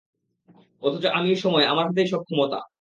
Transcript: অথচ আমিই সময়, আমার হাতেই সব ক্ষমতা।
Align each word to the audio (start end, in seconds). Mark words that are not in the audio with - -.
অথচ 0.83 1.03
আমিই 1.13 1.35
সময়, 1.35 1.65
আমার 1.65 1.85
হাতেই 1.87 2.07
সব 2.07 2.21
ক্ষমতা। 2.23 2.61